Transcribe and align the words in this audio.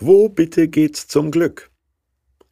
Wo 0.00 0.28
bitte 0.28 0.66
geht's 0.66 1.06
zum 1.06 1.30
Glück? 1.30 1.70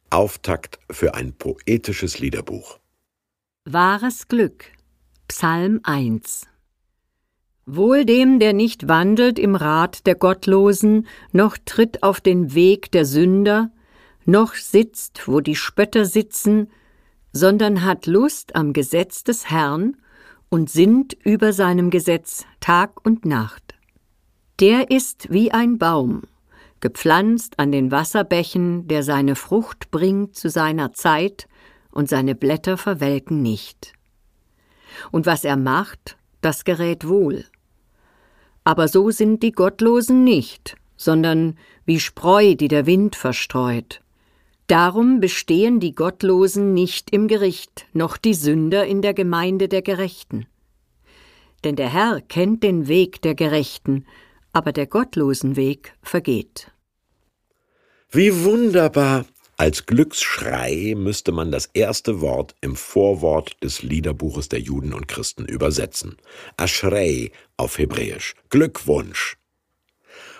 Auftakt 0.09 0.79
für 0.89 1.13
ein 1.13 1.33
poetisches 1.33 2.19
Liederbuch. 2.19 2.79
Wahres 3.65 4.29
Glück. 4.29 4.71
Psalm 5.27 5.81
1 5.83 6.47
Wohl 7.65 8.05
dem, 8.05 8.39
der 8.39 8.53
nicht 8.53 8.87
wandelt 8.87 9.37
im 9.39 9.55
Rat 9.55 10.07
der 10.07 10.15
Gottlosen, 10.15 11.05
noch 11.33 11.57
tritt 11.65 12.01
auf 12.01 12.21
den 12.21 12.55
Weg 12.55 12.93
der 12.93 13.03
Sünder, 13.03 13.71
noch 14.23 14.53
sitzt, 14.53 15.27
wo 15.27 15.41
die 15.41 15.57
Spötter 15.57 16.05
sitzen, 16.05 16.71
sondern 17.33 17.83
hat 17.83 18.05
Lust 18.05 18.55
am 18.55 18.71
Gesetz 18.71 19.25
des 19.25 19.49
Herrn 19.49 19.97
und 20.47 20.69
sinnt 20.69 21.11
über 21.25 21.51
seinem 21.51 21.89
Gesetz 21.89 22.45
Tag 22.61 23.05
und 23.05 23.25
Nacht. 23.25 23.75
Der 24.61 24.91
ist 24.91 25.29
wie 25.29 25.51
ein 25.51 25.77
Baum, 25.77 26.21
gepflanzt 26.83 27.59
an 27.59 27.71
den 27.71 27.91
Wasserbächen, 27.91 28.89
der 28.89 29.03
seine 29.03 29.37
Frucht 29.37 29.89
bringt 29.89 30.35
zu 30.35 30.49
seiner 30.49 30.91
Zeit, 30.91 31.47
und 31.91 32.09
seine 32.09 32.35
Blätter 32.35 32.75
verwelken 32.75 33.41
nicht. 33.41 33.93
Und 35.11 35.25
was 35.25 35.45
er 35.45 35.55
macht, 35.55 36.17
das 36.41 36.65
gerät 36.65 37.07
wohl. 37.07 37.45
Aber 38.65 38.89
so 38.89 39.11
sind 39.11 39.43
die 39.43 39.53
Gottlosen 39.53 40.25
nicht, 40.25 40.75
sondern 40.97 41.57
wie 41.85 42.01
Spreu, 42.01 42.55
die 42.55 42.67
der 42.67 42.85
Wind 42.85 43.15
verstreut. 43.15 44.01
Darum 44.67 45.21
bestehen 45.21 45.79
die 45.79 45.95
Gottlosen 45.95 46.73
nicht 46.73 47.11
im 47.11 47.29
Gericht, 47.29 47.85
noch 47.93 48.17
die 48.17 48.33
Sünder 48.33 48.85
in 48.85 49.01
der 49.01 49.13
Gemeinde 49.13 49.69
der 49.69 49.83
Gerechten. 49.83 50.47
Denn 51.63 51.77
der 51.77 51.93
Herr 51.93 52.19
kennt 52.19 52.61
den 52.61 52.89
Weg 52.89 53.21
der 53.21 53.35
Gerechten, 53.35 54.05
aber 54.51 54.71
der 54.71 54.87
gottlosen 54.87 55.55
Weg 55.55 55.93
vergeht. 56.01 56.71
Wie 58.15 58.43
wunderbar! 58.43 59.25
Als 59.57 59.87
Glücksschrei 59.87 60.93
müsste 60.95 61.31
man 61.31 61.51
das 61.51 61.71
erste 61.73 62.21
Wort 62.21 62.53
im 62.61 62.75
Vorwort 62.75 63.57
des 63.63 63.81
Liederbuches 63.81 64.49
der 64.49 64.59
Juden 64.59 64.93
und 64.93 65.07
Christen 65.07 65.45
übersetzen. 65.45 66.17
Ashrei 66.55 67.31
auf 67.57 67.79
Hebräisch. 67.79 68.35
Glückwunsch. 68.51 69.37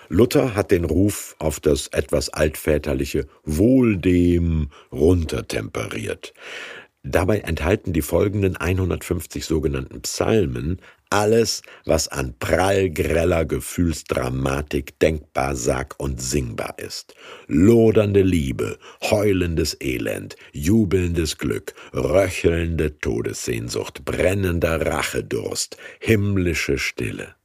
Luther 0.08 0.54
hat 0.54 0.70
den 0.70 0.84
Ruf 0.84 1.34
auf 1.40 1.58
das 1.58 1.88
etwas 1.88 2.28
altväterliche 2.28 3.26
Wohl 3.42 3.96
dem 3.96 4.68
runtertemperiert. 4.92 6.32
Dabei 7.02 7.40
enthalten 7.40 7.92
die 7.92 8.02
folgenden 8.02 8.56
150 8.56 9.44
sogenannten 9.44 10.00
Psalmen 10.02 10.80
alles, 11.14 11.62
was 11.84 12.08
an 12.08 12.34
prallgreller 12.40 13.44
Gefühlsdramatik 13.44 14.98
denkbar, 14.98 15.54
sag 15.54 15.94
und 15.98 16.20
singbar 16.20 16.74
ist. 16.78 17.14
Lodernde 17.46 18.22
Liebe, 18.22 18.78
heulendes 19.00 19.76
Elend, 19.80 20.34
jubelndes 20.52 21.38
Glück, 21.38 21.74
röchelnde 21.94 22.98
Todessehnsucht, 22.98 24.04
brennender 24.04 24.84
Rachedurst, 24.84 25.76
himmlische 26.00 26.78
Stille. 26.78 27.36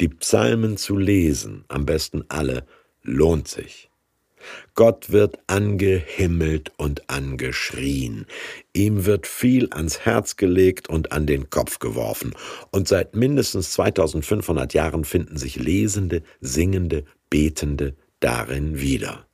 Die 0.00 0.08
Psalmen 0.08 0.78
zu 0.78 0.96
lesen, 0.96 1.64
am 1.68 1.84
besten 1.84 2.24
alle, 2.28 2.66
lohnt 3.02 3.46
sich. 3.46 3.90
Gott 4.74 5.10
wird 5.10 5.38
angehimmelt 5.46 6.72
und 6.76 7.08
angeschrien. 7.08 8.26
Ihm 8.72 9.06
wird 9.06 9.26
viel 9.26 9.68
ans 9.72 10.00
Herz 10.00 10.36
gelegt 10.36 10.88
und 10.88 11.12
an 11.12 11.26
den 11.26 11.50
Kopf 11.50 11.78
geworfen. 11.78 12.34
Und 12.70 12.88
seit 12.88 13.14
mindestens 13.14 13.72
2500 13.72 14.74
Jahren 14.74 15.04
finden 15.04 15.36
sich 15.36 15.56
Lesende, 15.56 16.22
Singende, 16.40 17.04
Betende 17.30 17.94
darin 18.20 18.80
wieder. 18.80 19.26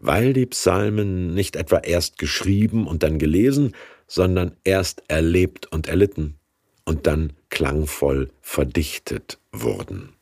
Weil 0.00 0.32
die 0.32 0.46
Psalmen 0.46 1.34
nicht 1.34 1.56
etwa 1.56 1.78
erst 1.78 2.18
geschrieben 2.18 2.86
und 2.86 3.02
dann 3.02 3.18
gelesen, 3.18 3.74
sondern 4.06 4.56
erst 4.64 5.02
erlebt 5.08 5.66
und 5.66 5.88
erlitten 5.88 6.38
und 6.84 7.06
dann 7.06 7.32
klangvoll 7.50 8.30
verdichtet 8.40 9.38
wurden. 9.52 10.15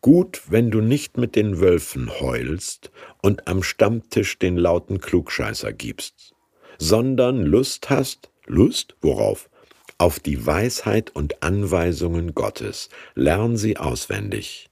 Gut, 0.00 0.42
wenn 0.48 0.70
du 0.70 0.80
nicht 0.80 1.18
mit 1.18 1.36
den 1.36 1.60
Wölfen 1.60 2.20
heulst 2.20 2.90
und 3.20 3.46
am 3.46 3.62
Stammtisch 3.62 4.38
den 4.38 4.56
lauten 4.56 5.00
Klugscheißer 5.00 5.74
gibst, 5.74 6.34
sondern 6.78 7.42
Lust 7.42 7.90
hast, 7.90 8.30
Lust 8.46 8.96
worauf? 9.02 9.50
Auf 9.98 10.18
die 10.18 10.46
Weisheit 10.46 11.14
und 11.14 11.42
Anweisungen 11.42 12.34
Gottes, 12.34 12.88
lern 13.14 13.58
sie 13.58 13.76
auswendig. 13.76 14.70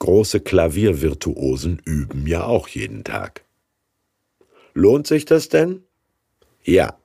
Große 0.00 0.40
Klaviervirtuosen 0.40 1.80
üben 1.84 2.26
ja 2.26 2.44
auch 2.44 2.66
jeden 2.66 3.04
Tag. 3.04 3.44
Lohnt 4.74 5.06
sich 5.06 5.24
das 5.24 5.48
denn? 5.48 5.84
Ja. 6.64 6.98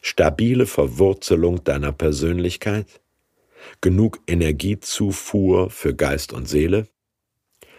Stabile 0.00 0.66
Verwurzelung 0.66 1.62
deiner 1.62 1.92
Persönlichkeit? 1.92 3.01
Genug 3.80 4.20
Energiezufuhr 4.26 5.70
für 5.70 5.94
Geist 5.94 6.32
und 6.32 6.48
Seele, 6.48 6.88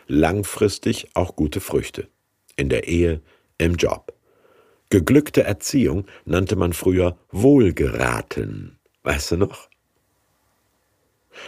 langfristig 0.08 1.08
auch 1.14 1.36
gute 1.36 1.60
Früchte, 1.60 2.08
in 2.56 2.70
der 2.70 2.88
Ehe, 2.88 3.22
im 3.58 3.76
Job. 3.76 4.14
Geglückte 4.90 5.44
Erziehung 5.44 6.06
nannte 6.26 6.56
man 6.56 6.74
früher 6.74 7.18
wohlgeraten, 7.32 8.80
weißt 9.04 9.32
du 9.32 9.38
noch? 9.38 9.70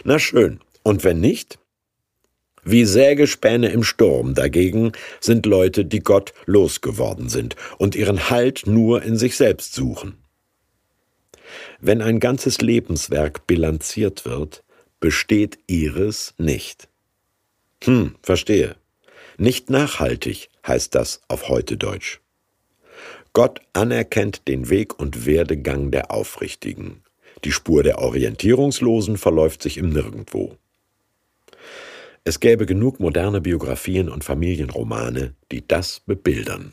Na 0.04 0.18
schön, 0.18 0.60
und 0.82 1.04
wenn 1.04 1.20
nicht? 1.20 1.58
Wie 2.64 2.84
Sägespäne 2.84 3.68
im 3.68 3.84
Sturm 3.84 4.34
dagegen 4.34 4.90
sind 5.20 5.46
Leute, 5.46 5.84
die 5.84 6.00
Gott 6.00 6.34
losgeworden 6.46 7.28
sind 7.28 7.54
und 7.78 7.94
ihren 7.94 8.28
Halt 8.28 8.66
nur 8.66 9.02
in 9.04 9.16
sich 9.16 9.36
selbst 9.36 9.74
suchen. 9.74 10.18
Wenn 11.80 12.02
ein 12.02 12.20
ganzes 12.20 12.60
Lebenswerk 12.60 13.46
bilanziert 13.46 14.24
wird, 14.24 14.64
besteht 15.00 15.58
ihres 15.66 16.34
nicht. 16.38 16.88
Hm, 17.84 18.16
verstehe. 18.22 18.76
Nicht 19.38 19.68
nachhaltig 19.70 20.48
heißt 20.66 20.94
das 20.94 21.20
auf 21.28 21.48
heute 21.48 21.76
Deutsch. 21.76 22.20
Gott 23.32 23.60
anerkennt 23.74 24.48
den 24.48 24.70
Weg 24.70 24.98
und 24.98 25.26
Werdegang 25.26 25.90
der 25.90 26.10
Aufrichtigen. 26.10 27.02
Die 27.44 27.52
Spur 27.52 27.82
der 27.82 27.98
Orientierungslosen 27.98 29.18
verläuft 29.18 29.62
sich 29.62 29.76
im 29.76 29.90
Nirgendwo. 29.90 30.56
Es 32.24 32.40
gäbe 32.40 32.64
genug 32.64 32.98
moderne 32.98 33.42
Biografien 33.42 34.08
und 34.08 34.24
Familienromane, 34.24 35.34
die 35.52 35.68
das 35.68 36.00
bebildern. 36.00 36.72